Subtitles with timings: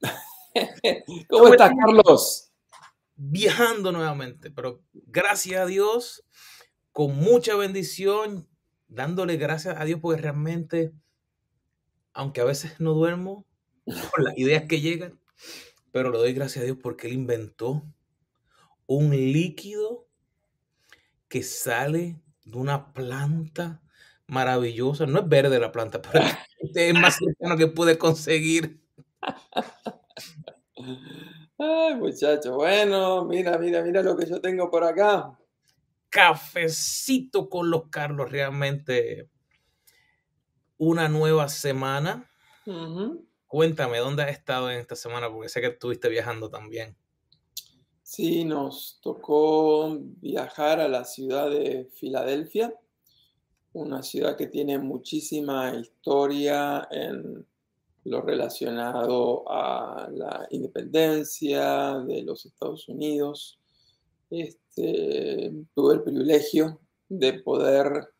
[1.30, 2.52] ¿Cómo estás, Carlos?
[3.16, 6.22] Viajando nuevamente, pero gracias a Dios,
[6.92, 8.46] con mucha bendición,
[8.88, 10.92] dándole gracias a Dios porque realmente,
[12.12, 13.46] aunque a veces no duermo
[13.86, 15.18] con las ideas que llegan,
[15.90, 17.86] pero le doy gracias a Dios porque Él inventó
[18.86, 20.06] un líquido
[21.28, 23.80] que sale de una planta
[24.26, 25.06] maravillosa.
[25.06, 26.24] No es verde la planta, pero
[26.74, 28.80] es más cercano que pude conseguir.
[31.58, 35.38] Ay, muchacho, bueno, mira, mira, mira lo que yo tengo por acá.
[36.08, 39.30] Cafecito con los Carlos, realmente
[40.78, 42.30] una nueva semana.
[43.46, 45.30] Cuéntame, ¿dónde has estado en esta semana?
[45.30, 46.96] Porque sé que estuviste viajando también.
[48.02, 52.74] Sí, nos tocó viajar a la ciudad de Filadelfia,
[53.74, 57.44] una ciudad que tiene muchísima historia en
[58.04, 63.58] lo relacionado a la independencia de los Estados Unidos.
[64.30, 68.10] Este, tuve el privilegio de poder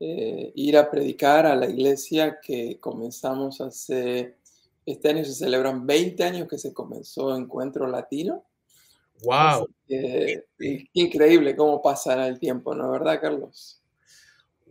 [0.00, 4.36] eh, ir a predicar a la iglesia que comenzamos hace,
[4.84, 8.44] este año se celebran 20 años que se comenzó Encuentro Latino.
[9.24, 9.68] ¡Wow!
[10.92, 13.82] increíble cómo pasa el tiempo, ¿no es verdad, Carlos?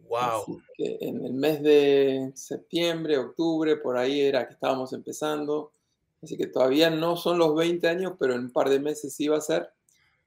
[0.07, 0.61] Wow.
[0.77, 5.73] en el mes de septiembre, octubre, por ahí era que estábamos empezando.
[6.21, 9.27] Así que todavía no son los 20 años, pero en un par de meses sí
[9.27, 9.69] va a ser.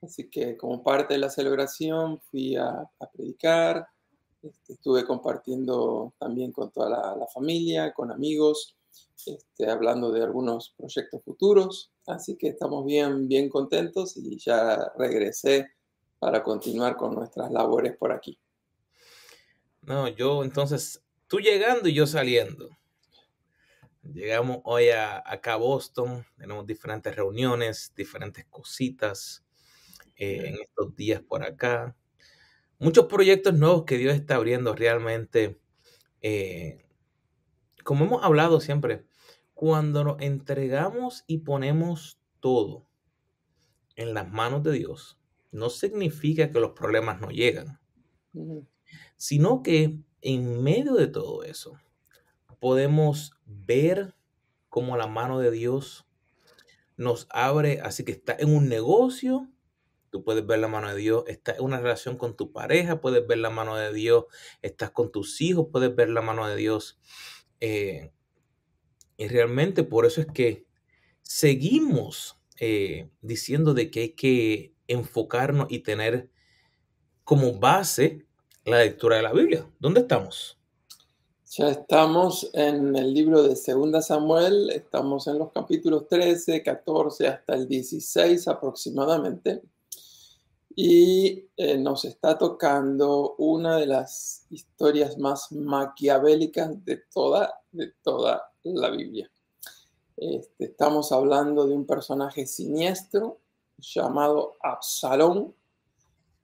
[0.02, 3.86] Así que como parte de la celebración fui a, predicar,
[4.42, 8.76] este, estuve compartiendo también con toda la, familia, con amigos,
[9.26, 11.90] este, hablando de algunos proyectos futuros.
[12.06, 15.68] Así que estamos bien, bien contentos y ya regresé
[16.18, 18.38] para continuar con nuestras labores por aquí.
[19.82, 22.68] No, yo entonces, tú llegando y yo saliendo.
[24.02, 29.44] Llegamos hoy a, acá a Boston, tenemos diferentes reuniones, diferentes cositas
[30.16, 31.96] eh, en estos días por acá.
[32.78, 35.60] Muchos proyectos nuevos que Dios está abriendo realmente.
[36.22, 36.86] Eh,
[37.84, 39.06] como hemos hablado siempre,
[39.54, 42.86] cuando nos entregamos y ponemos todo
[43.96, 45.18] en las manos de Dios,
[45.52, 47.80] no significa que los problemas no llegan
[49.20, 51.78] sino que en medio de todo eso
[52.58, 54.14] podemos ver
[54.70, 56.06] cómo la mano de Dios
[56.96, 59.50] nos abre, así que está en un negocio,
[60.08, 63.26] tú puedes ver la mano de Dios, está en una relación con tu pareja, puedes
[63.26, 64.24] ver la mano de Dios,
[64.62, 66.98] estás con tus hijos, puedes ver la mano de Dios.
[67.60, 68.12] Eh,
[69.18, 70.64] y realmente por eso es que
[71.20, 76.30] seguimos eh, diciendo de que hay que enfocarnos y tener
[77.22, 78.26] como base
[78.70, 79.66] la lectura de la Biblia.
[79.78, 80.56] ¿Dónde estamos?
[81.50, 87.54] Ya estamos en el libro de Segunda Samuel, estamos en los capítulos 13, 14 hasta
[87.54, 89.60] el 16 aproximadamente.
[90.76, 98.52] Y eh, nos está tocando una de las historias más maquiavélicas de toda, de toda
[98.62, 99.28] la Biblia.
[100.16, 103.40] Este, estamos hablando de un personaje siniestro
[103.78, 105.54] llamado Absalón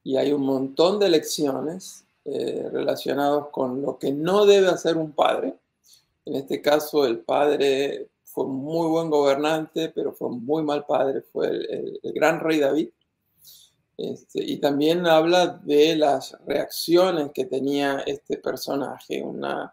[0.02, 5.12] y hay un montón de lecciones eh, relacionados con lo que no debe hacer un
[5.12, 5.54] padre.
[6.24, 11.46] En este caso, el padre fue muy buen gobernante, pero fue muy mal padre, fue
[11.46, 12.88] el, gran rey David.
[13.96, 19.72] Este, y también habla de las reacciones que tenía este personaje, una,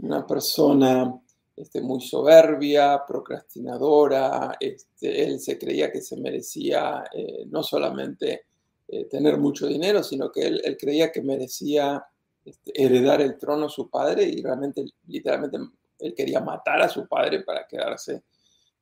[0.00, 1.18] una persona
[1.56, 8.44] este, muy soberbia, procrastinadora, este, él se creía que se merecía eh, no solamente
[8.88, 12.02] eh, tener mucho dinero, sino que él, creía que merecía
[12.42, 15.58] este, heredar el trono a su padre y realmente, literalmente,
[15.98, 18.24] él quería matar a su padre para quedarse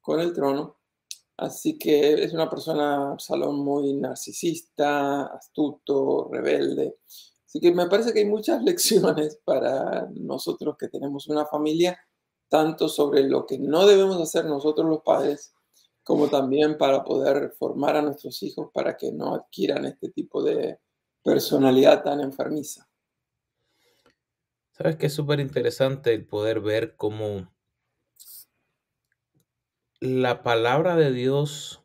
[0.00, 0.76] con el trono.
[1.36, 6.98] Así que es una persona, Salón, muy narcisista, astuto, rebelde.
[7.44, 11.98] Así que me parece que hay muchas lecciones para nosotros que tenemos una familia,
[12.48, 15.52] tanto sobre lo que no debemos hacer nosotros los padres,
[16.06, 20.78] como también para poder formar a nuestros hijos para que no adquieran este tipo de
[21.20, 22.88] personalidad tan enfermiza.
[24.70, 27.52] Sabes que es súper interesante el poder ver cómo
[29.98, 31.84] la palabra de Dios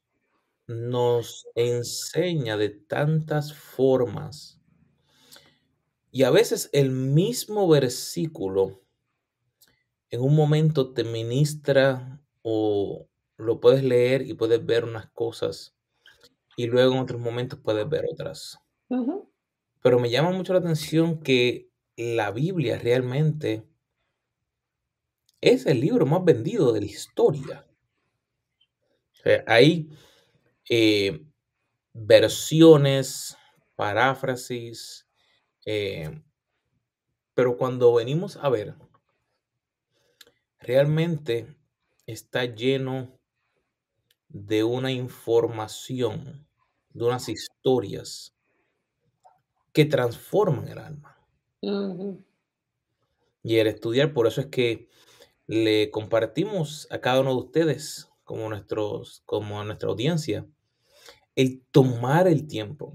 [0.67, 4.61] nos enseña de tantas formas
[6.11, 8.83] y a veces el mismo versículo
[10.11, 13.07] en un momento te ministra o
[13.41, 15.75] lo puedes leer y puedes ver unas cosas
[16.55, 18.59] y luego en otros momentos puedes ver otras.
[19.81, 23.63] Pero me llama mucho la atención que la Biblia realmente
[25.39, 27.67] es el libro más vendido de la historia.
[29.47, 29.89] hay
[30.69, 31.25] eh,
[31.93, 33.37] versiones,
[33.75, 35.07] paráfrasis,
[35.65, 36.21] eh,
[37.33, 38.75] pero cuando venimos a ver,
[40.59, 41.55] realmente
[42.05, 43.20] está lleno
[44.33, 46.47] de una información,
[46.93, 48.35] de unas historias
[49.73, 51.17] que transforman el alma.
[53.43, 54.87] Y el estudiar, por eso es que
[55.47, 60.45] le compartimos a cada uno de ustedes, como, nuestros, como a nuestra audiencia,
[61.35, 62.93] el tomar el tiempo.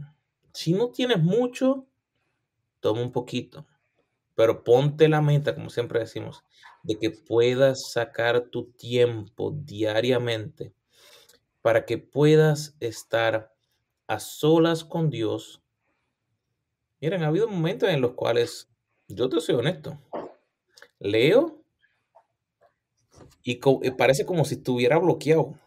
[0.52, 1.86] Si no tienes mucho,
[2.80, 3.66] toma un poquito,
[4.34, 6.44] pero ponte la meta, como siempre decimos,
[6.82, 10.72] de que puedas sacar tu tiempo diariamente
[11.66, 13.52] para que puedas estar
[14.06, 15.64] a solas con Dios.
[17.00, 18.70] Miren, ha habido momentos en los cuales,
[19.08, 19.98] yo te soy honesto,
[21.00, 21.60] leo
[23.42, 23.56] y,
[23.98, 25.58] parece como si estuviera bloqueado.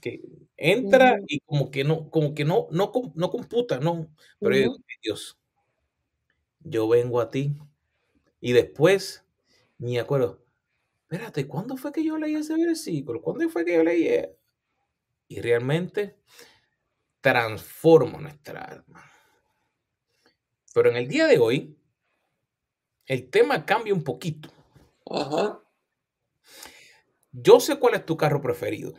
[0.00, 0.22] Que
[0.56, 4.14] entra y como que no, como que no, no, no computa, no.
[4.38, 5.36] Pero yo Dios,
[6.60, 7.52] yo vengo a ti.
[8.40, 9.24] Y después
[9.76, 10.40] me acuerdo,
[11.10, 13.20] espérate, ¿cuándo fue que yo leí ese versículo?
[13.20, 14.06] ¿Cuándo fue que yo leí?
[15.32, 16.18] Y realmente
[17.22, 19.10] transforma nuestra alma.
[20.74, 21.78] Pero en el día de hoy,
[23.06, 24.50] el tema cambia un poquito.
[25.10, 25.58] Ajá.
[27.30, 28.92] Yo sé cuál es tu carro preferido.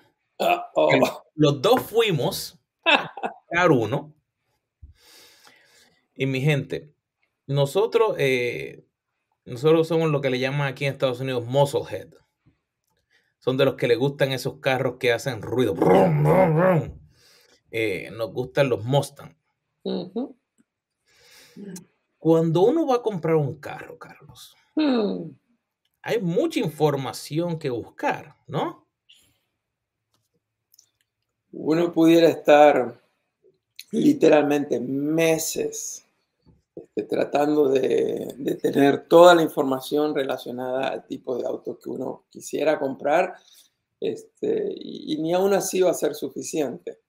[1.36, 4.16] Los, dos fuimos a uno.
[6.16, 6.96] Y mi gente,
[7.46, 8.88] nosotros eh,
[9.46, 12.23] nosotros somos lo que le llaman aquí en Estados Unidos musclehead.
[13.44, 15.76] Son de los que le gustan esos carros que hacen ruido.
[17.72, 19.36] Eh, nos gustan los Mustang.
[22.18, 25.24] Cuando uno va a comprar un carro, Carlos, hmm.
[26.04, 28.88] hay mucha información que buscar, ¿no?
[31.52, 32.98] Uno pudiera estar
[33.92, 36.08] literalmente meses
[37.02, 43.36] tratando de, tener toda la información relacionada al tipo de auto que uno quisiera comprar,
[44.00, 47.00] este, y, ni aún así va a ser suficiente.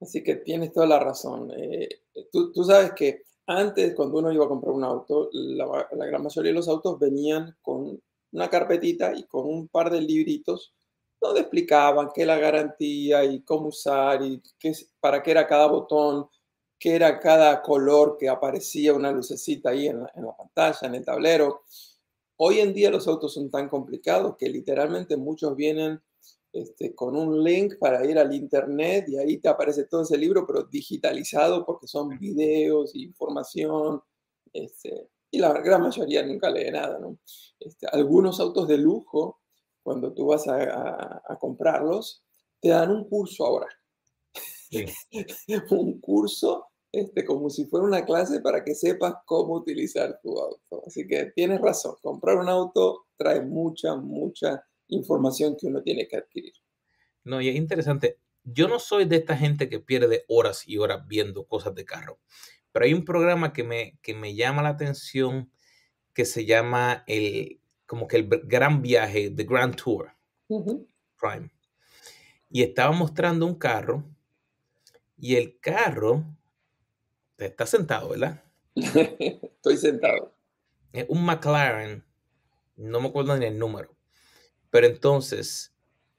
[0.00, 1.52] Así que tienes toda la razón.
[1.56, 1.88] Eh,
[2.30, 6.56] tú, sabes que antes, cuando uno iba a comprar un auto, la, gran mayoría de
[6.56, 8.00] los autos venían con
[8.32, 10.74] una carpetita y con un par de libritos
[11.20, 16.28] donde explicaban qué la garantía y cómo usar y qué, para qué era cada botón
[16.82, 21.62] qué era cada color que aparecía una lucecita ahí en la, pantalla, en el tablero.
[22.38, 26.02] Hoy en día los autos son tan complicados que literalmente muchos vienen
[26.52, 30.44] este, con un link para ir al internet y ahí te aparece todo ese libro,
[30.44, 34.02] pero digitalizado porque son videos, información,
[34.52, 36.98] este, y la gran mayoría nunca lee nada.
[37.60, 39.40] Este, algunos autos de lujo,
[39.84, 42.24] cuando tú vas a, a comprarlos,
[42.58, 43.68] te dan un curso ahora.
[45.70, 50.82] un curso este, como si fuera una clase para que sepas cómo utilizar tu auto.
[50.86, 56.18] Así que tienes razón, comprar un auto trae mucha, mucha información que uno tiene que
[56.18, 56.52] adquirir.
[57.24, 58.18] No, y es interesante.
[58.44, 62.18] Yo no soy de esta gente que pierde horas y horas viendo cosas de carro,
[62.72, 65.50] pero hay un programa que me, que me llama la atención
[66.12, 70.12] que se llama el, como que el gran viaje, The Grand Tour,
[70.48, 71.50] Prime.
[72.50, 74.04] Y estaba mostrando un carro
[75.16, 76.24] y el carro
[77.46, 78.42] Estás sentado, ¿verdad?
[78.74, 80.34] Estoy sentado.
[80.92, 82.04] Es un McLaren,
[82.76, 83.96] no me acuerdo ni el número,
[84.70, 85.74] pero entonces,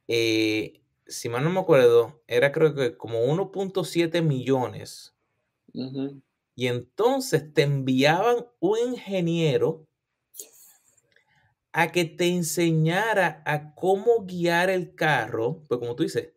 [0.07, 5.15] eh, si mal no me acuerdo, era creo que como 1.7 millones.
[6.55, 9.87] Y entonces te enviaban un ingeniero
[11.71, 16.33] a que te enseñara a cómo guiar el carro, pues como tú dices,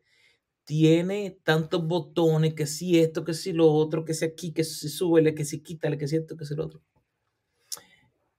[0.66, 4.88] tiene tantos botones, que si esto, que si lo otro, que si aquí, que si
[4.88, 6.82] súbele, que si quítale, que si esto, que si lo otro.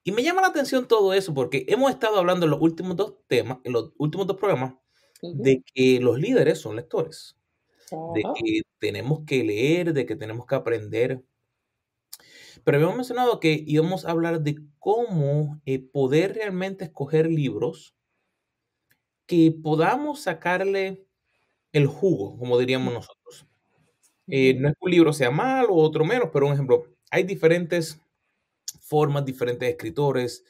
[0.03, 3.15] Y me llama la atención todo eso porque hemos estado hablando en los últimos dos
[3.27, 4.75] temas, en los últimos dos programas,
[5.21, 7.37] de que los líderes son lectores,
[8.13, 11.23] de que tenemos que leer, de que tenemos que aprender.
[12.63, 17.95] Pero habíamos mencionado que íbamos a hablar de cómo eh, poder realmente escoger libros
[19.25, 21.06] que podamos sacarle
[21.71, 23.45] el jugo, como diríamos nosotros.
[24.27, 27.23] Eh, no es que un libro sea malo o otro menos, pero un ejemplo, hay
[27.23, 28.01] diferentes
[28.81, 30.43] formas, diferentes escritores.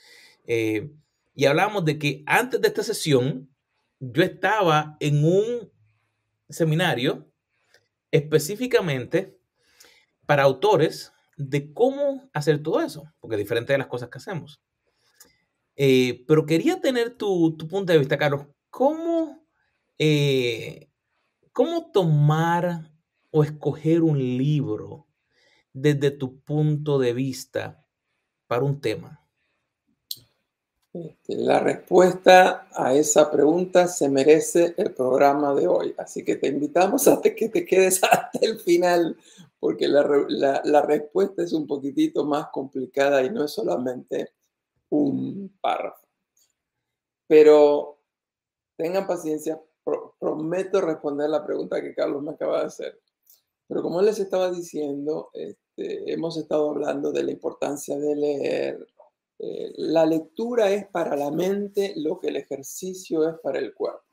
[0.46, 0.92] Eh,
[1.36, 3.50] y hablamos de que antes de esta sesión,
[4.00, 5.72] yo estaba en un
[6.50, 7.28] seminario
[8.12, 9.38] específicamente
[10.26, 14.62] para autores de cómo hacer todo eso, porque es diferente de las cosas que hacemos.
[15.76, 18.48] Eh, pero quería tener tu, tu, punto de vista, Carlos.
[18.72, 19.46] ¿Cómo,
[20.00, 20.87] eh,
[21.58, 22.92] ¿Cómo tomar
[23.32, 25.08] o escoger un libro
[25.74, 27.84] desde tu punto de vista
[28.46, 29.28] para un tema?
[31.26, 37.08] La respuesta a esa pregunta se merece el programa de hoy, así que te invitamos
[37.08, 39.18] a que te quedes hasta el final,
[39.60, 44.30] porque la respuesta es un poquitito más complicada y no es solamente
[44.90, 46.08] un párrafo.
[47.26, 48.00] Pero
[48.76, 49.60] tengan paciencia,
[50.20, 53.00] prometo responder la pregunta que Carlos me acaba de hacer.
[53.68, 58.88] Pero como les estaba diciendo, este, hemos estado hablando de la importancia de leer.
[59.40, 64.04] Eh, la lectura es para la mente lo que el ejercicio es para el cuerpo.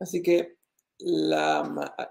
[0.00, 0.56] Así que,
[0.98, 1.62] la,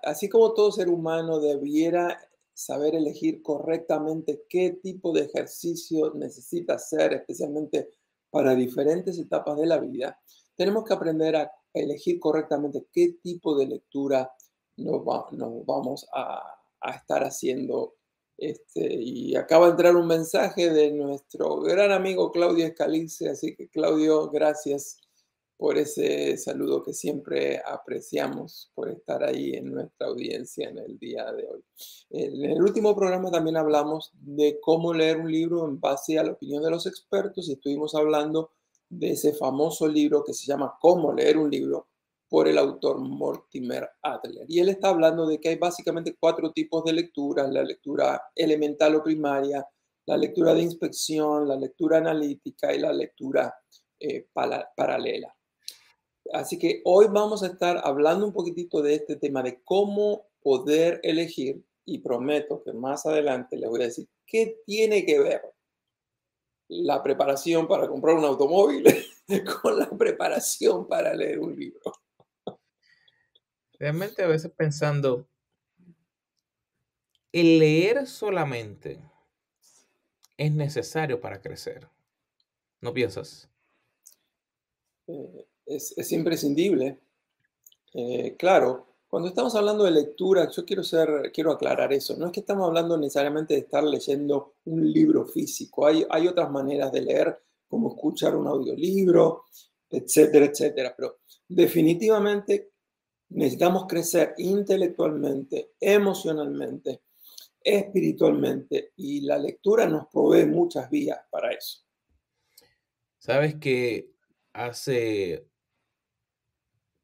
[0.03, 2.19] así como todo ser humano debiera
[2.53, 7.89] saber elegir correctamente qué tipo de ejercicio necesita hacer, especialmente
[8.29, 10.19] para diferentes etapas de la vida,
[10.55, 14.31] tenemos que aprender a elegir correctamente qué tipo de lectura
[14.77, 15.03] nos,
[15.65, 16.57] vamos a,
[16.95, 17.95] estar haciendo.
[18.37, 23.69] Este, y acaba de entrar un mensaje de nuestro gran amigo Claudio Escalice, así que
[23.69, 24.97] Claudio, gracias
[25.61, 31.31] por ese saludo que siempre apreciamos, por estar ahí en nuestra audiencia en el día
[31.33, 31.63] de hoy.
[32.09, 36.31] En el último programa también hablamos de cómo leer un libro en base a la
[36.31, 38.49] opinión de los expertos y estuvimos hablando
[38.91, 41.87] de ese famoso libro que se llama Cómo leer un libro
[42.27, 44.45] por el autor Mortimer Adler.
[44.47, 48.95] Y él está hablando de que hay básicamente cuatro tipos de lecturas, la lectura elemental
[48.95, 49.65] o primaria,
[50.05, 53.53] la lectura de inspección, la lectura analítica y la lectura
[53.99, 54.27] eh,
[54.75, 55.33] paralela.
[56.33, 60.99] Así que hoy vamos a estar hablando un poquitito de este tema de cómo poder
[61.03, 65.41] elegir y prometo que más adelante les voy a decir qué tiene que ver
[66.73, 68.85] la preparación para comprar un automóvil
[69.61, 71.81] con la preparación para leer un libro.
[73.77, 75.27] Realmente a veces pensando,
[77.33, 79.01] el leer solamente
[80.37, 81.89] es necesario para crecer.
[82.79, 83.49] ¿No piensas?
[85.07, 86.99] Eh, es, imprescindible.
[87.93, 90.83] Eh, claro, cuando estamos hablando de lectura, yo quiero,
[91.33, 92.15] quiero aclarar eso.
[92.15, 95.85] No es que estamos hablando necesariamente de estar leyendo un libro físico.
[95.85, 97.37] Hay, hay otras maneras de leer,
[97.67, 99.47] como escuchar un audiolibro,
[99.89, 100.93] etcétera, etcétera.
[100.95, 102.71] Pero definitivamente
[103.31, 107.01] necesitamos crecer intelectualmente, emocionalmente,
[107.61, 108.93] espiritualmente.
[108.95, 111.79] Y la lectura nos provee muchas vías para eso.
[113.17, 114.13] Sabes que
[114.53, 115.50] hace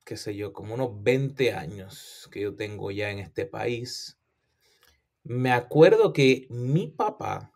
[0.08, 4.18] qué sé yo, como unos 20 años que yo tengo ya en este país,
[5.26, 7.52] me acuerdo que mi papá,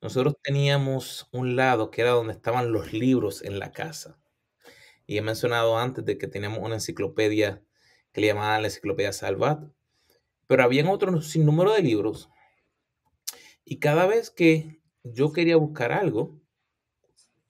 [0.00, 4.18] nosotros teníamos un lado que era donde estaban los libros en la casa.
[5.06, 7.62] Y he mencionado antes de que teníamos una enciclopedia
[8.12, 9.70] que le llamaban la enciclopedia Salvat,
[10.46, 12.30] pero habían otros sin número de libros.
[13.66, 16.40] Y cada vez que yo quería buscar algo,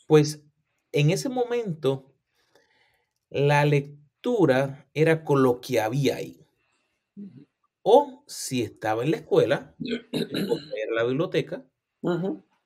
[0.09, 0.43] pues
[0.91, 2.14] en ese momento
[3.35, 6.47] la lectura era con lo que había ahí.
[7.83, 9.75] O si estaba en la escuela,
[10.13, 11.67] a la biblioteca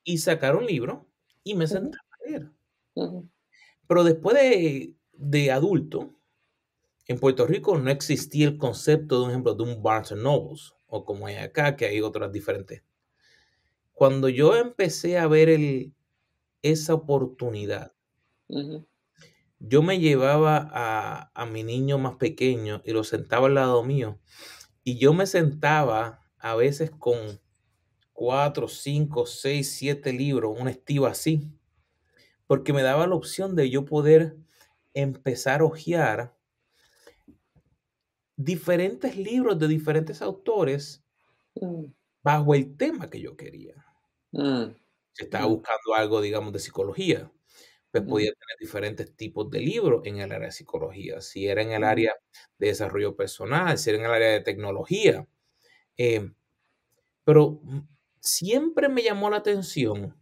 [0.04, 1.10] y sacar un libro
[1.42, 2.52] y me sentaba a leer.
[3.87, 6.20] Pero después de, de, adulto,
[7.06, 11.06] en Puerto Rico no existía el concepto, de un ejemplo, de un Barnes Nobles, o
[11.06, 12.82] como hay acá, que hay otras diferentes.
[13.94, 15.94] Cuando yo empecé a ver el,
[16.60, 17.94] esa oportunidad,
[19.60, 20.70] yo me llevaba
[21.34, 24.18] a, mi niño más pequeño y lo sentaba al lado mío.
[24.84, 27.40] Y yo me sentaba a veces con
[28.12, 31.50] cuatro, cinco, seis, siete libros, un estilo así,
[32.46, 34.36] porque me daba la opción de yo poder
[34.94, 36.36] empezar a hojear
[38.36, 41.04] diferentes libros de diferentes autores
[41.60, 41.84] mm.
[42.22, 43.84] bajo el tema que yo quería.
[44.30, 44.74] Mm.
[45.16, 45.50] Estaba mm.
[45.50, 47.30] buscando algo, digamos, de psicología,
[48.00, 51.73] pues podía tener diferentes tipos de libros en el área de psicología, si era en
[51.73, 52.14] el área
[52.59, 55.26] de desarrollo personal, si era en el área de tecnología.
[55.97, 56.35] Em,
[57.25, 57.61] pero
[58.21, 60.17] siempre me llamó la atención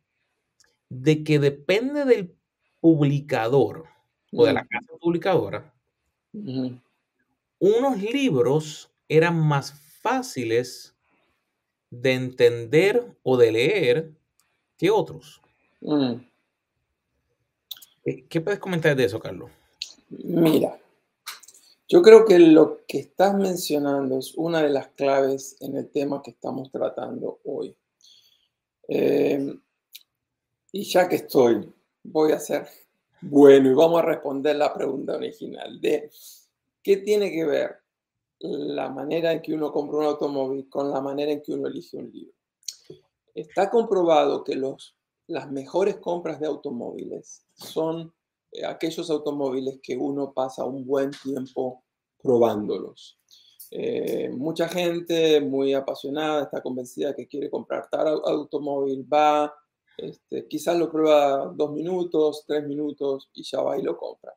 [0.88, 2.37] de que depende del
[2.80, 3.85] publicador
[4.33, 5.75] o de la casa publicadora,
[7.59, 10.97] unos libros eran más fáciles
[11.90, 14.12] de entender o de leer
[14.76, 15.40] que otros.
[15.80, 16.14] Mm.
[18.28, 19.50] ¿Qué puedes comentar de eso, Carlos?
[20.10, 20.78] Mira,
[21.88, 26.22] yo creo que lo que estás mencionando es una de las claves en el tema
[26.22, 27.76] que estamos tratando hoy.
[28.88, 29.58] Eh,
[30.70, 31.68] y ya que estoy
[32.04, 32.68] voy a ser
[33.20, 36.08] bueno y vamos a responder la pregunta original de
[36.82, 37.76] qué tiene que ver
[38.38, 41.96] la manera en que uno compra un automóvil con la manera en que uno elige
[41.96, 42.34] un libro.
[43.34, 44.96] Está comprobado que los,
[45.28, 48.12] las mejores compras de automóviles son
[48.52, 51.85] eh, aquellos automóviles que uno pasa un buen tiempo
[52.23, 53.18] probándolos.
[53.71, 59.52] Eh, mucha gente muy apasionada está convencida que quiere comprar tal automóvil, va,
[59.97, 64.33] este, quizás lo prueba dos minutos, tres minutos y ya va y lo compra.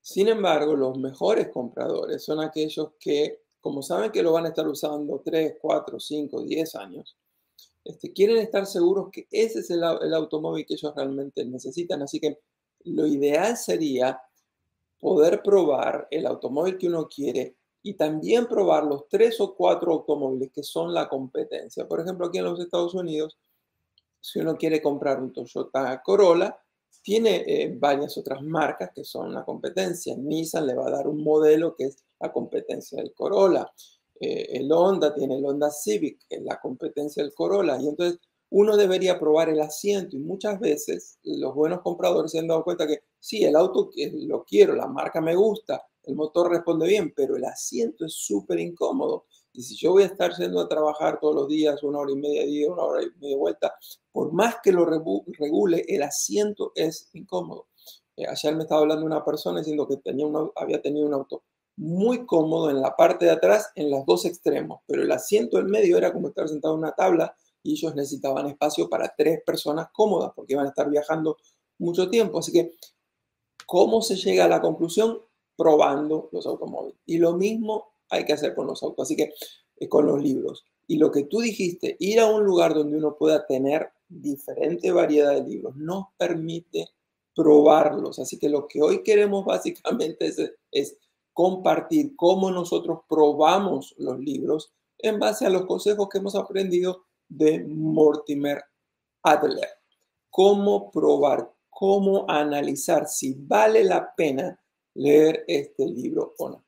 [0.00, 4.66] Sin embargo, los mejores compradores son aquellos que, como saben que lo van a estar
[4.66, 7.16] usando 3, 4, 5, 10 años,
[7.88, 12.02] este, quieren estar seguros que ese es el, el automóvil que ellos realmente necesitan.
[12.02, 12.38] Así que
[12.84, 14.20] lo ideal sería
[15.00, 20.50] poder probar el automóvil que uno quiere y también probar los tres o cuatro automóviles
[20.52, 21.88] que son la competencia.
[21.88, 23.38] Por ejemplo, aquí en los Estados Unidos,
[24.20, 26.58] si uno quiere comprar un Toyota Corolla,
[27.00, 30.14] tiene eh, varias otras marcas que son la competencia.
[30.14, 33.72] Nissan le va a dar un modelo que es la competencia del Corolla.
[34.20, 37.80] Eh, el Honda tiene el Honda Civic, es la competencia del Corolla.
[37.80, 38.18] Y entonces
[38.50, 42.86] uno debería probar el asiento y muchas veces los buenos compradores se han dado cuenta
[42.86, 47.36] que sí, el auto lo quiero, la marca me gusta, el motor responde bien, pero
[47.36, 49.26] el asiento es súper incómodo.
[49.52, 52.16] Y si yo voy a estar yendo a trabajar todos los días, una hora y
[52.16, 53.74] media una hora y media vuelta,
[54.12, 57.66] por más que lo regule, el asiento es incómodo.
[58.16, 61.42] Eh, ayer me estaba hablando una persona diciendo que tenía había tenido un auto
[61.78, 65.68] muy cómodo en la parte de atrás, en los dos extremos, pero el asiento del
[65.68, 69.88] medio era como estar sentado en una tabla y ellos necesitaban espacio para tres personas
[69.92, 71.36] cómodas porque iban a estar viajando
[71.78, 72.40] mucho tiempo.
[72.40, 72.72] Así que,
[73.64, 75.20] ¿cómo se llega a la conclusión?
[75.56, 76.98] Probando los automóviles.
[77.06, 79.32] Y lo mismo hay que hacer con los autos, así que
[79.76, 80.64] eh, con los libros.
[80.88, 85.34] Y lo que tú dijiste, ir a un lugar donde uno pueda tener diferente variedad
[85.34, 86.88] de libros, nos permite
[87.36, 88.18] probarlos.
[88.18, 90.38] Así que lo que hoy queremos básicamente es,
[90.72, 90.96] es
[91.38, 97.64] compartir cómo nosotros probamos los libros en base a los consejos que hemos aprendido de
[97.64, 98.60] Mortimer
[99.22, 99.68] Adler.
[100.30, 104.60] Cómo probar, cómo analizar si vale la pena
[104.94, 106.64] leer este libro o no.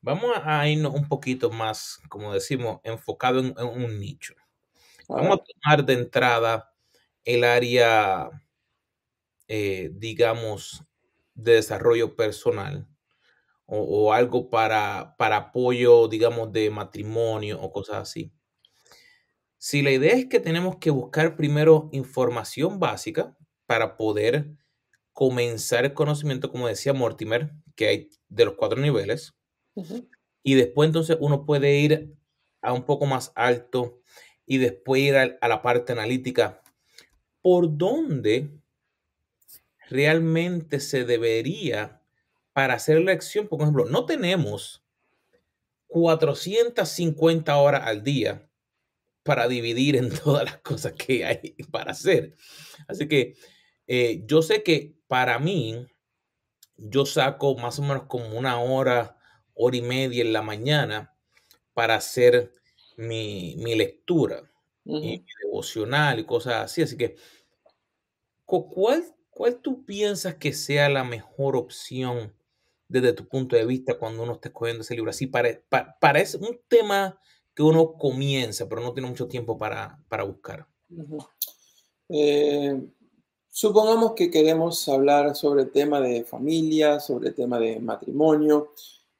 [0.00, 4.34] Vamos a irnos un poquito más, como decimos, enfocado en, un nicho.
[5.08, 6.74] Vamos a tomar de entrada
[7.22, 8.30] el área,
[9.46, 10.82] eh, digamos,
[11.34, 12.88] de desarrollo personal
[13.66, 18.32] o, o, algo para, para apoyo, digamos, de matrimonio o cosas así.
[19.58, 24.54] Si la idea es que tenemos que buscar primero información básica para poder
[25.12, 29.34] comenzar el conocimiento, como decía Mortimer, que hay de los cuatro niveles,
[30.42, 32.14] y después entonces uno puede ir
[32.62, 34.00] a un poco más alto
[34.46, 36.62] y después ir a, la parte analítica.
[37.42, 38.50] ¿Por dónde
[39.88, 42.02] realmente se debería
[42.56, 43.48] para hacer la acción?
[43.48, 44.82] Por ejemplo, no tenemos
[45.88, 48.48] 450 horas al día
[49.22, 52.34] para dividir en todas las cosas que hay para hacer.
[52.88, 53.36] Así que
[53.86, 55.86] eh, yo sé que para mí,
[56.78, 59.18] yo saco más o menos como una hora,
[59.52, 61.14] hora y media en la mañana
[61.74, 62.52] para hacer
[62.96, 64.50] mi, lectura
[64.82, 66.80] y mi devocional y cosas así.
[66.80, 67.16] Así que,
[68.46, 72.32] ¿cuál, ¿cuál tú piensas que sea la mejor opción
[72.88, 75.10] desde tu punto de vista cuando uno esté escogiendo ese libro?
[75.10, 77.18] Así, para, para, un tema
[77.54, 80.66] que uno comienza, pero no tiene mucho tiempo para, buscar?
[82.08, 82.86] Eh,
[83.48, 88.72] supongamos que queremos hablar sobre el tema de familia, sobre el tema de matrimonio.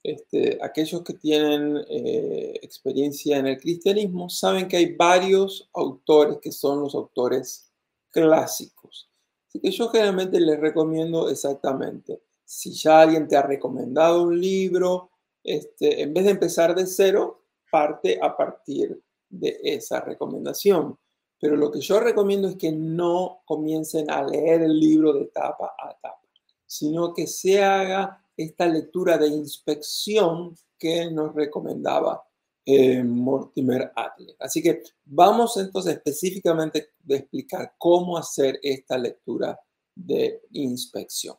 [0.03, 6.53] Este, aquellos que tienen eh, experiencia en el cristianismo saben que hay varios autores que
[6.53, 7.73] son los autores
[8.11, 9.11] clásicos.
[9.49, 15.11] Así que yo generalmente les recomiendo exactamente, si ya alguien te ha recomendado un libro,
[15.43, 20.97] este, en vez de empezar de cero, parte a partir de esa recomendación.
[21.39, 25.75] Pero lo que yo recomiendo es que no comiencen a leer el libro de tapa
[25.79, 26.23] a tapa,
[26.65, 32.23] sino que se haga esta lectura de inspección que nos recomendaba
[32.65, 34.37] eh, Mortimer Adler.
[34.39, 39.59] Así que vamos entonces específicamente a explicar cómo hacer esta lectura
[39.95, 41.37] de inspección.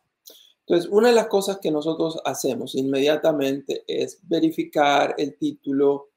[0.67, 6.09] Entonces, una de las cosas que nosotros hacemos inmediatamente es verificar el título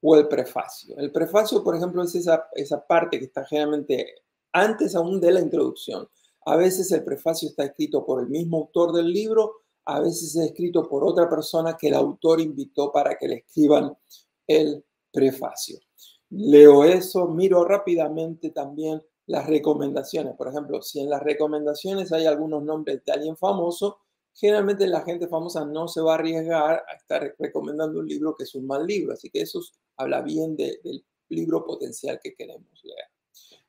[0.00, 0.96] o el prefacio.
[0.96, 4.14] El prefacio, por ejemplo, es esa, parte que está generalmente
[4.52, 6.08] antes aún de la introducción.
[6.46, 10.46] A veces el prefacio está escrito por el mismo autor del libro, a veces es
[10.46, 13.94] escrito por otra persona que el autor invitó para que le escriban
[14.46, 14.82] el
[15.12, 15.78] prefacio.
[16.30, 20.34] Leo eso, miro rápidamente también las recomendaciones.
[20.34, 23.98] Por ejemplo, si en las recomendaciones hay algunos nombres de alguien famoso,
[24.34, 28.42] generalmente la gente famosa no se va a arriesgar a estar recomendando un libro que
[28.42, 29.12] es un mal libro.
[29.12, 29.60] Así que eso
[29.96, 33.06] habla bien del libro potencial que queremos leer.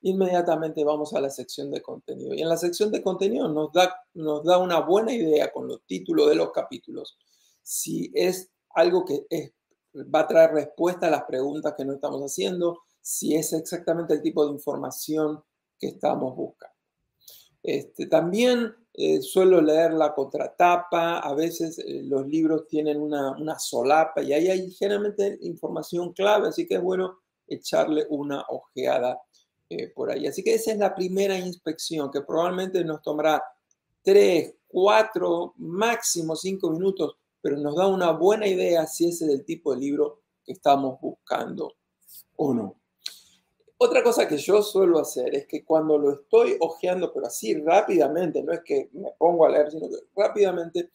[0.01, 2.33] Inmediatamente vamos a la sección de contenido.
[2.33, 5.83] Y en la sección de contenido nos da, nos da una buena idea con los
[5.85, 7.19] títulos de los capítulos
[7.61, 9.27] si es algo que
[9.93, 14.23] va a traer respuesta a las preguntas que no estamos haciendo, si es exactamente el
[14.23, 15.43] tipo de información
[15.81, 16.75] que estamos buscando.
[17.63, 23.57] Este, también eh, suelo leer la contratapa, a veces eh, los libros tienen una, una,
[23.57, 29.19] solapa y ahí hay generalmente información clave, así que es bueno echarle una ojeada
[29.69, 30.27] eh, por ahí.
[30.27, 33.43] Así que esa es la primera inspección que probablemente nos tomará
[34.03, 39.43] tres, cuatro, máximo cinco minutos pero nos da una buena idea si ese es el
[39.43, 41.73] tipo de libro que estamos buscando
[42.35, 42.80] o no.
[43.83, 48.43] Otra cosa que yo suelo hacer es que cuando lo estoy hojeando, pero así rápidamente,
[48.43, 50.91] no es que me pongo a leer, sino que rápidamente,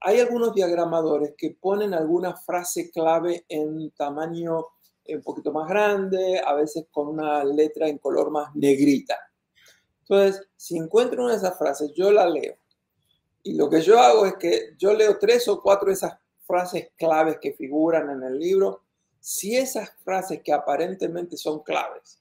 [0.00, 4.68] hay algunos diagramadores que ponen alguna frase clave en tamaño
[5.06, 9.18] un poquito más grande, a veces con una letra en color más negrita.
[10.08, 12.56] Entonces, si encuentro una de esas frases, yo la leo
[13.42, 16.14] y lo que yo hago es que yo leo tres o cuatro de esas
[16.46, 18.83] frases claves que figuran en el libro.
[19.26, 22.20] Si esas frases que aparentemente son claves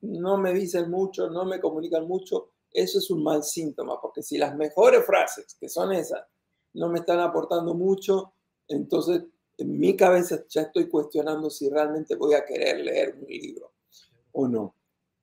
[0.00, 4.38] no me dicen mucho, no me comunican mucho, eso es un mal síntoma, porque si
[4.38, 6.26] las mejores frases, que son esas,
[6.72, 8.32] no me están aportando mucho,
[8.66, 9.22] entonces
[9.56, 13.70] en mi cabeza ya estoy cuestionando si realmente voy a querer leer un libro
[14.32, 14.74] o no.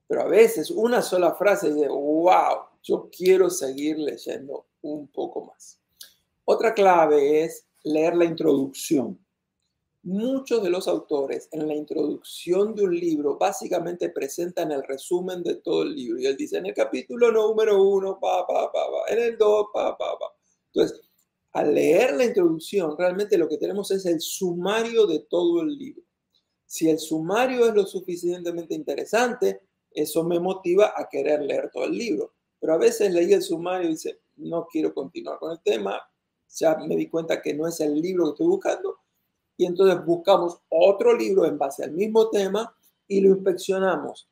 [0.08, 5.82] Pero a veces una sola frase dice, wow, yo quiero seguir leyendo un poco más.
[6.46, 9.20] Otra clave es leer la introducción.
[10.02, 15.56] Muchos de los autores en la introducción de un libro básicamente presentan el resumen de
[15.56, 16.20] todo el libro.
[16.20, 19.68] Y él dice en el capítulo número uno, pa, pa, pa, pa, en el dos,
[19.74, 20.26] pa, pa, pa.
[20.74, 21.02] Entonces,
[21.52, 26.04] al leer la introducción, realmente lo que tenemos es el sumario de todo el libro.
[26.66, 31.98] Si el sumario es lo suficientemente interesante, eso me motiva a querer leer todo el
[31.98, 32.34] libro.
[32.60, 36.00] Pero a veces leí el sumario y dice, no quiero continuar con el tema,
[36.48, 38.98] ya me di cuenta que no es el libro que estoy buscando,
[39.60, 42.74] y entonces buscamos otro libro en base al mismo tema
[43.10, 44.30] y lo inspeccionamos.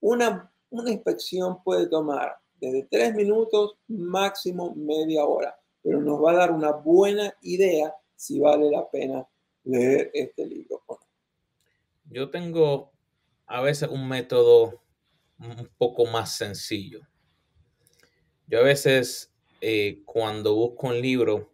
[0.00, 6.36] Una, una inspección puede tomar desde tres minutos, máximo media hora, pero nos va a
[6.38, 9.24] dar una buena idea si vale la pena
[9.62, 10.82] leer este libro.
[12.06, 12.90] Yo tengo
[13.46, 14.82] a veces un método
[15.38, 17.00] un poco más sencillo.
[18.48, 21.52] Yo a veces eh, cuando busco un libro,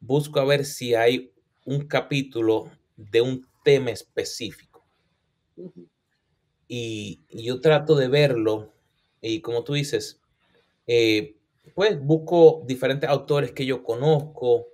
[0.00, 1.32] busco a ver si hay
[1.68, 4.86] un capítulo de un tema específico.
[6.66, 8.72] y, yo trato de verlo
[9.20, 10.20] y como tú dices,
[10.86, 11.36] eh,
[11.74, 14.68] pues busco diferentes autores que yo conozco,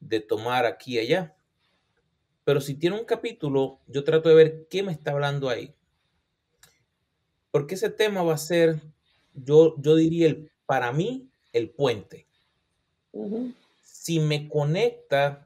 [0.00, 1.36] de tomar aquí y allá.
[2.44, 5.72] Pero si tiene un capítulo, yo trato de ver qué me está hablando ahí.
[7.52, 8.80] Porque ese tema va a ser,
[9.34, 12.26] yo, yo diría, el, para mí, el puente.
[13.82, 15.43] Si me conecta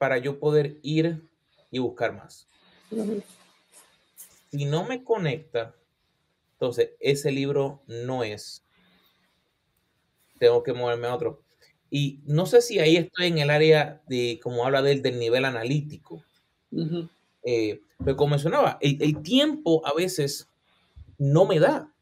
[0.00, 1.20] para yo poder ir
[1.70, 2.48] y buscar más.
[4.50, 5.74] Si no me conecta,
[6.54, 8.64] entonces ese libro no es.
[10.38, 11.42] Tengo que moverme a otro.
[11.90, 16.24] Y no sé si ahí estoy en el área de, como habla del nivel analítico.
[17.42, 20.48] Eh, pero como mencionaba, el, tiempo a veces
[21.18, 21.92] no me da.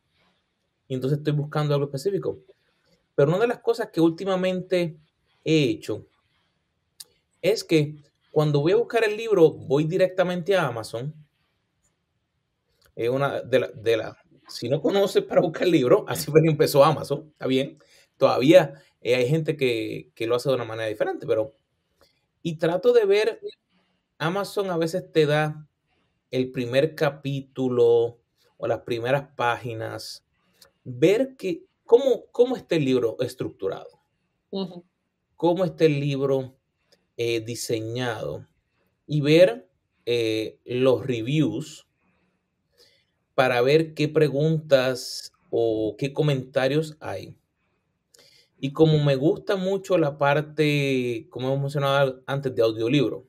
[0.86, 2.38] Y entonces estoy buscando algo específico.
[3.16, 4.96] Pero una de las cosas que últimamente
[5.44, 6.06] he hecho
[7.42, 7.96] es que
[8.30, 11.14] cuando voy a buscar el libro, voy directamente a Amazon.
[12.94, 14.16] Es una de de la,
[14.48, 17.78] si no conoces para buscar el libro, así fue que empezó Amazon, está bien.
[18.16, 21.54] Todavía eh, hay gente que, que lo hace de una manera diferente, pero...
[22.42, 23.40] Y trato de ver,
[24.16, 25.68] Amazon a veces te da
[26.30, 28.20] el primer capítulo
[28.56, 30.24] o las primeras páginas,
[30.84, 34.00] ver que, cómo, cómo está el libro estructurado,
[35.36, 36.57] cómo está el libro
[37.18, 38.46] eh, diseñado
[39.06, 39.68] y ver
[40.06, 41.88] eh, los reviews
[43.34, 47.36] para ver qué preguntas o qué comentarios hay.
[48.60, 53.26] Y como me gusta mucho la parte, como hemos mencionado antes, de audiolibro,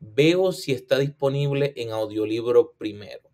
[0.00, 3.30] veo si está disponible en audiolibro primero.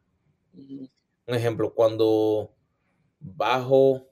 [0.55, 0.91] Un
[1.27, 2.55] ejemplo, cuando
[3.21, 4.09] bajo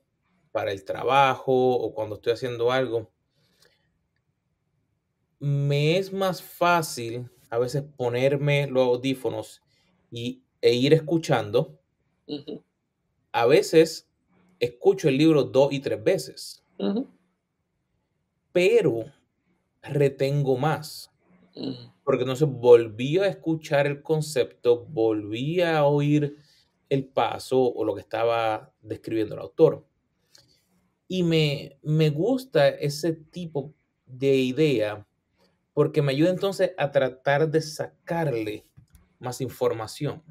[0.51, 3.12] para el trabajo o cuando estoy haciendo algo,
[5.43, 9.61] me es más fácil a veces ponerme los audífonos
[10.09, 11.81] y, e ir escuchando.
[13.33, 14.09] A veces
[14.61, 16.65] escucho el libro dos y tres veces,
[18.53, 19.07] pero
[19.83, 21.11] retengo más.
[22.05, 26.37] Porque entonces volví a escuchar el concepto, volví a oír
[26.89, 29.85] el paso o lo que estaba describiendo el autor.
[31.09, 33.75] Y me, me gusta ese tipo
[34.07, 35.05] de idea
[35.75, 38.65] porque me ayuda entonces a tratar de sacarle
[39.19, 40.23] más información.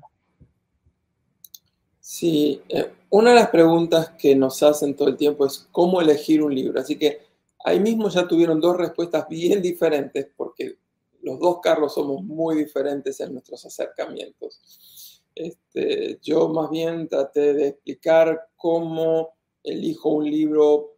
[1.99, 6.43] Sí, eh, una de las preguntas que nos hacen todo el tiempo es cómo elegir
[6.43, 6.79] un libro.
[6.79, 7.19] Así que
[7.63, 10.77] ahí mismo ya tuvieron dos respuestas bien diferentes porque
[11.21, 15.21] los dos Carlos somos muy diferentes en nuestros acercamientos.
[15.35, 19.29] Este, yo más bien traté de explicar cómo
[19.63, 20.97] elijo un libro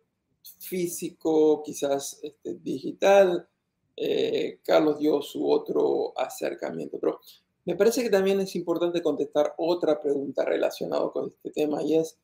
[0.59, 3.47] físico, quizás este, digital.
[3.95, 7.19] Eh, Carlos dio su otro acercamiento, pero
[7.65, 12.17] me parece que también es importante contestar otra pregunta relacionada con este tema y es,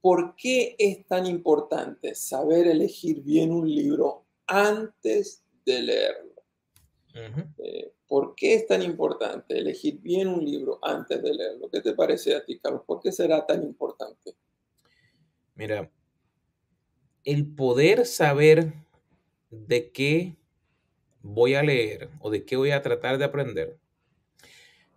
[0.00, 6.32] ¿por qué es tan importante saber elegir bien un libro antes de leerlo?
[7.58, 11.68] Eh, ¿Por qué es tan importante elegir bien un libro antes de leerlo?
[11.70, 12.82] ¿Qué te parece a ti, Carlos?
[12.86, 14.34] ¿Por qué será tan importante?
[15.54, 15.90] Mira,
[17.24, 18.74] el poder saber
[19.50, 20.36] de qué
[21.26, 23.76] voy a leer o de qué voy a tratar de aprender.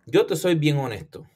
[0.06, 1.26] Yo te soy bien honesto.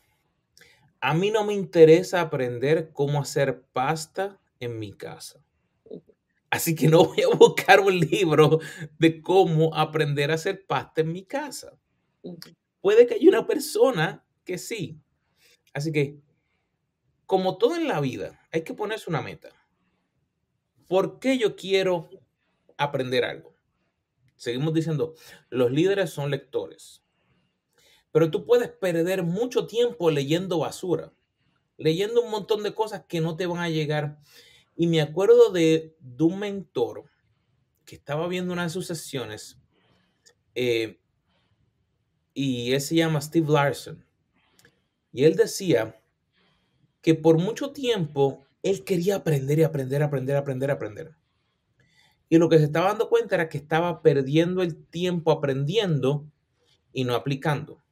[1.00, 5.44] A mí no me interesa aprender cómo hacer pasta en mi casa.
[6.48, 8.60] Así que no voy a buscar un libro
[8.98, 11.76] de cómo aprender a hacer pasta en mi casa.
[12.80, 15.00] Puede que haya una persona que sí.
[15.72, 16.20] Así que,
[17.26, 19.48] como todo en la vida, hay que ponerse una meta.
[20.86, 22.08] ¿Por qué yo quiero
[22.76, 23.53] aprender algo?
[24.36, 25.14] Seguimos diciendo,
[25.50, 27.02] los líderes son lectores.
[28.12, 31.12] Pero tú puedes perder mucho tiempo leyendo basura,
[31.76, 34.18] leyendo un montón de cosas que no te van a llegar
[34.76, 37.04] y me acuerdo de, un mentor
[37.84, 39.58] que estaba viendo una de sus sesiones
[40.54, 41.00] eh,
[42.32, 44.04] y él se llama Steve Larson.
[45.12, 46.00] Y él decía
[47.00, 51.16] que por mucho tiempo él quería aprender y aprender, aprender, aprender, aprender.
[52.28, 56.26] Y lo que se estaba dando cuenta era que estaba perdiendo el tiempo aprendiendo
[56.92, 57.82] y no aplicando.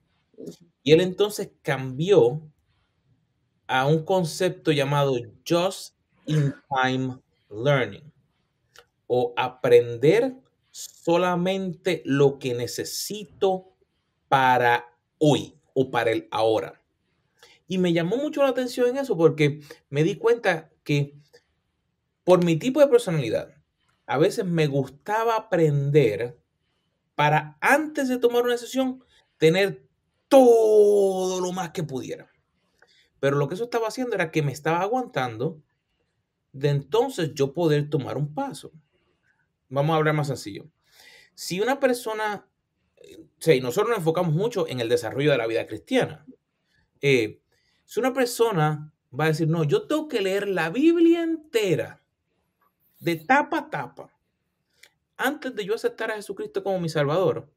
[0.82, 2.40] Y él entonces cambió
[3.66, 5.14] a un concepto llamado
[5.48, 5.94] Just
[6.26, 7.18] in time
[7.50, 8.12] learning
[9.06, 10.34] o aprender
[10.70, 13.74] solamente lo que necesito
[14.28, 14.86] para
[15.18, 16.82] hoy o para el ahora.
[17.68, 21.14] Y me llamó mucho la atención en eso porque me di cuenta que
[22.24, 23.54] por mi tipo de personalidad,
[24.06, 26.38] a veces me gustaba aprender
[27.14, 29.04] para antes de tomar una decisión
[29.38, 29.86] tener
[30.28, 32.30] todo lo más que pudiera.
[33.20, 35.62] Pero lo que eso estaba haciendo era que me estaba aguantando
[36.52, 38.72] de entonces yo poder tomar un paso.
[39.68, 40.70] Vamos a hablar más sencillo.
[41.34, 42.48] Si una persona,
[43.38, 46.26] sí, nosotros nos enfocamos mucho en el desarrollo de la vida cristiana.
[47.00, 47.40] Eh,
[47.84, 52.01] si una persona va a decir, no, yo tengo que leer la Biblia entera,
[53.02, 54.16] de tapa a tapa,
[55.16, 57.52] antes de yo aceptar a Jesucristo como mi Salvador,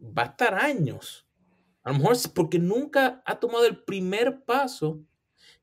[0.00, 1.24] va a estar años.
[1.84, 5.04] A lo mejor es porque nunca ha tomado el primer paso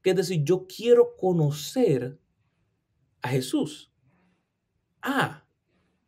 [0.02, 2.18] que es decir, yo quiero conocer
[3.22, 3.92] a Jesús.
[5.02, 5.46] Ah,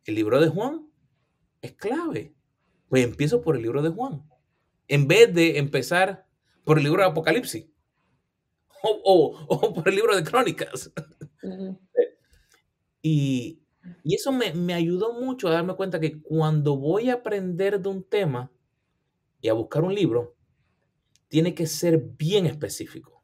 [0.06, 0.88] el libro de Juan
[1.60, 2.34] es clave.
[2.88, 4.26] Pues empiezo por el libro de Juan.
[4.88, 6.26] En vez de empezar
[6.64, 7.66] por el libro de Apocalipsis.
[8.86, 10.92] O, por el libro de Crónicas.
[13.04, 13.60] y,
[14.02, 18.02] eso me, me ayudó mucho a darme cuenta que cuando voy a aprender de un
[18.02, 18.50] tema
[19.42, 20.34] y a buscar un libro,
[21.28, 23.14] tiene que ser bien específico.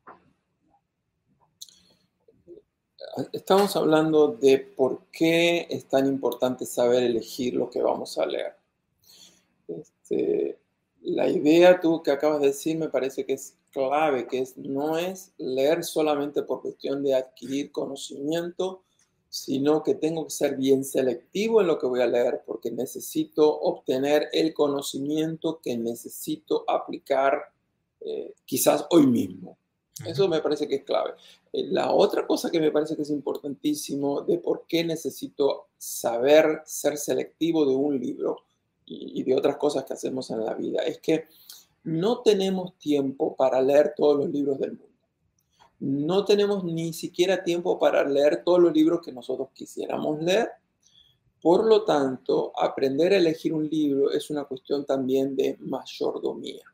[3.33, 8.55] estamos hablando de por qué es tan importante saber elegir lo que vamos a leer.
[9.69, 10.59] Este,
[11.03, 14.99] la idea tú que acabas de decir me parece que es clave, que es, no
[14.99, 18.83] es leer solamente por cuestión de adquirir conocimiento,
[19.31, 23.49] sino que tengo que ser bien selectivo en lo que voy a leer porque necesito
[23.61, 27.41] obtener el conocimiento que necesito aplicar
[28.01, 29.57] eh, quizás hoy mismo.
[30.05, 31.13] Eso me parece que es clave.
[31.53, 36.63] Eh, la otra cosa que me parece que es importantísimo de por qué necesito saber
[36.65, 38.45] ser selectivo de un libro
[38.85, 41.27] y, de otras cosas que hacemos en la vida es que
[41.85, 44.90] no tenemos tiempo para leer todos los libros del mundo.
[45.81, 50.51] No tenemos ni siquiera tiempo para leer todos los libros que nosotros quisiéramos leer.
[51.43, 56.65] Por lo tanto, aprender a elegir un libro es una cuestión también de mayordomía.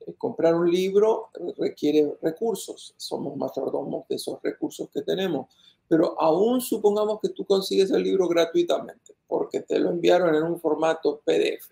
[0.00, 5.48] Eh, comprar un libro requiere recursos, somos mayordomos de esos recursos que tenemos,
[5.86, 10.58] pero aún supongamos que tú consigues el libro gratuitamente porque te lo enviaron en un
[10.58, 11.70] formato PDF.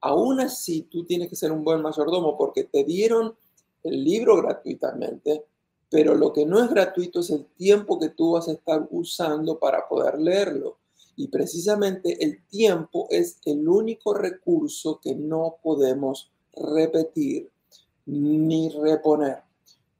[0.00, 3.34] Aún así, tú tienes que ser un buen mayordomo porque te dieron
[3.82, 5.44] el libro gratuitamente,
[5.90, 9.58] pero lo que no es gratuito es el tiempo que tú vas a estar usando
[9.58, 10.78] para poder leerlo.
[11.16, 17.50] Y precisamente el tiempo es el único recurso que no podemos repetir
[18.06, 19.38] ni reponer.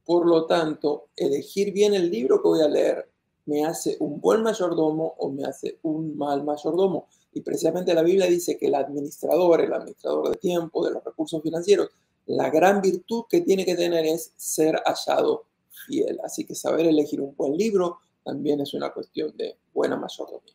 [0.05, 3.09] Por lo tanto, elegir bien el libro que voy a leer
[3.47, 7.07] me hace un buen mayordomo o me hace un mal mayordomo.
[7.33, 11.43] Y precisamente la Biblia dice que el administrador, el administrador de tiempo, de los recursos
[11.43, 11.91] financieros,
[12.27, 15.45] la gran virtud que tiene que tener es ser hallado
[15.87, 16.19] fiel.
[16.25, 20.55] Así que saber elegir un buen libro también es una cuestión de buena mayordomía.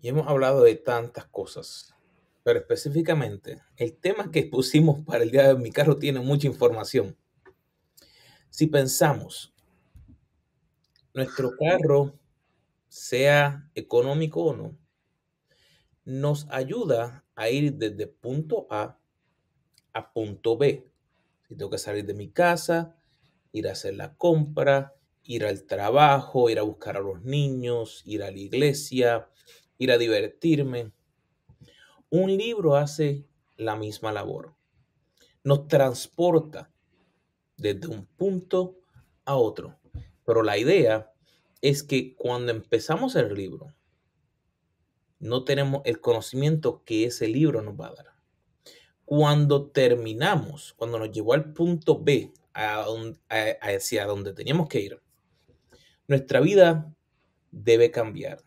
[0.00, 1.94] Y hemos hablado de tantas cosas,
[2.42, 7.16] pero específicamente el tema que pusimos para el día de mi carro tiene mucha información.
[8.48, 9.54] Si pensamos,
[11.14, 12.18] nuestro carro,
[12.88, 14.76] sea económico o no,
[16.04, 18.98] nos ayuda a ir desde punto A
[19.92, 20.90] a punto B.
[21.46, 22.96] Si tengo que salir de mi casa,
[23.52, 28.22] ir a hacer la compra, ir al trabajo, ir a buscar a los niños, ir
[28.22, 29.28] a la iglesia,
[29.78, 30.92] ir a divertirme.
[32.10, 33.24] Un libro hace
[33.56, 34.54] la misma labor.
[35.44, 36.70] Nos transporta
[37.56, 38.78] desde un punto
[39.24, 39.78] a otro.
[40.24, 41.12] Pero la idea
[41.60, 43.74] es que cuando empezamos el libro,
[45.18, 48.06] no tenemos el conocimiento que ese libro nos va a dar.
[49.04, 55.02] Cuando terminamos, cuando nos llevó al punto B, hacia donde teníamos que ir,
[56.08, 56.92] nuestra vida
[57.50, 58.42] debe cambiar.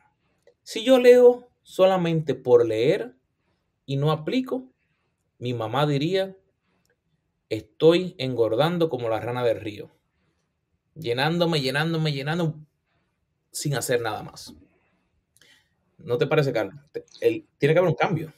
[0.63, 3.15] Si yo leo solamente por leer
[3.85, 4.69] y no aplico,
[5.39, 6.37] mi mamá diría,
[7.49, 9.91] estoy engordando como la rana del río,
[10.95, 12.59] llenándome, llenándome, llenando
[13.51, 14.53] sin hacer nada más.
[15.97, 16.75] ¿No te parece, Carlos?
[17.21, 18.33] tiene que haber un cambio.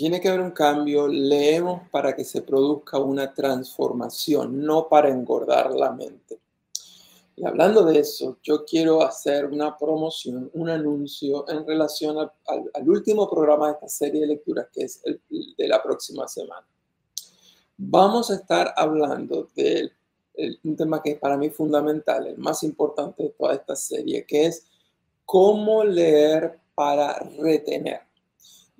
[0.00, 1.08] Tiene que haber un cambio.
[1.08, 6.40] Leemos para que se produzca una transformación, no para engordar la mente.
[7.36, 13.28] Y hablando de eso, yo quiero hacer una promoción, un anuncio en relación al, último
[13.28, 15.20] programa de esta serie de lecturas, que es el
[15.58, 16.66] de la próxima semana.
[17.76, 19.92] Vamos a estar hablando de
[20.64, 24.46] un tema que es para mí fundamental, el más importante de toda esta serie, que
[24.46, 24.64] es
[25.26, 28.09] cómo leer para retener.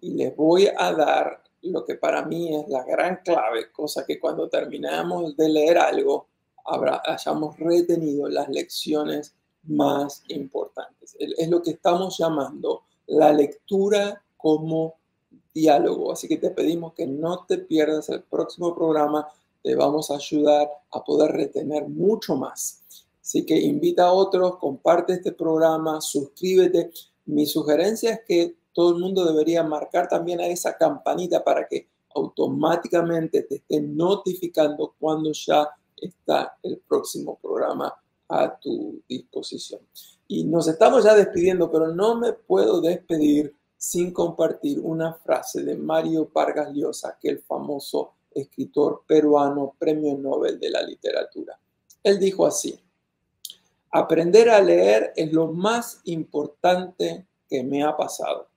[0.01, 4.19] Y les voy a dar lo que para mí es la gran clave, cosa que
[4.19, 6.27] cuando terminamos de leer algo,
[6.65, 9.35] habrá, hayamos retenido las lecciones
[9.65, 11.17] más importantes.
[11.19, 14.95] Es lo que estamos llamando la lectura como
[15.53, 16.13] diálogo.
[16.13, 19.29] Así que te pedimos que no te pierdas el próximo programa.
[19.63, 22.83] Te vamos a ayudar a poder retener mucho más.
[23.21, 26.91] Así que invita a otros, comparte este programa, suscríbete.
[27.27, 31.89] Mi sugerencia es que todo el mundo debería marcar también a esa campanita para que
[32.15, 37.95] automáticamente te esté notificando cuando ya está el próximo programa
[38.29, 39.81] a tu disposición.
[40.29, 45.77] Y nos estamos ya despidiendo, pero no me puedo despedir sin compartir una frase de
[45.77, 51.59] Mario Vargas Llosa, que el famoso escritor peruano, premio Nobel de la literatura.
[52.03, 52.79] Él dijo así,
[53.91, 58.50] aprender a leer es lo más importante que me ha pasado.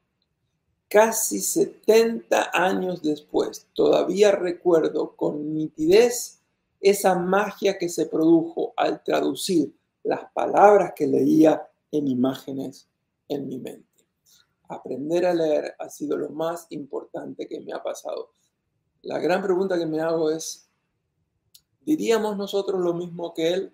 [0.93, 6.39] Casi 70 años después, todavía recuerdo con nitidez
[6.79, 12.87] esa magia que se produjo al traducir las palabras que leía en imágenes
[13.27, 14.05] en mi mente.
[14.69, 18.29] Aprender a leer ha sido lo más importante que me ha pasado.
[19.01, 20.69] La gran pregunta que me hago es,
[21.81, 23.73] ¿diríamos nosotros lo mismo que él?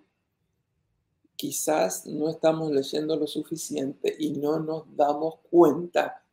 [1.36, 6.24] Quizás no estamos leyendo lo suficiente y no nos damos cuenta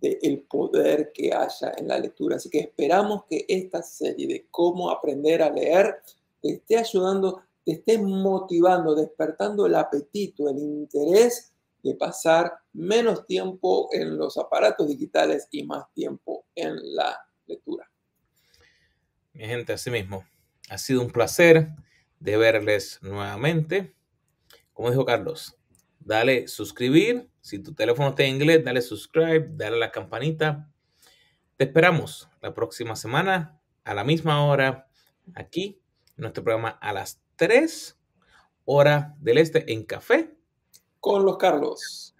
[0.00, 2.36] del poder que haya en la lectura.
[2.36, 5.96] Así que esperamos que esta serie de cómo aprender a leer
[6.42, 13.88] te esté ayudando, te esté motivando, despertando el apetito, el interés de pasar menos tiempo
[13.92, 17.16] en los aparatos digitales y más tiempo en la
[17.46, 17.90] lectura.
[19.32, 20.24] Mi gente, así mismo,
[20.70, 21.68] ha sido un placer
[22.20, 23.94] de verles nuevamente.
[24.72, 25.56] Como dijo Carlos,
[26.04, 27.28] dale suscribir.
[27.40, 30.70] Si tu teléfono está en inglés, dale subscribe, dale a la campanita.
[31.56, 34.88] Te esperamos la próxima semana a la misma hora
[35.34, 35.80] aquí
[36.16, 37.98] nuestro programa a las 3
[38.64, 40.36] horas del este en café.
[41.00, 42.13] Con los Carlos.